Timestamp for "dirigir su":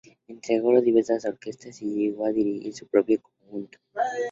2.31-2.87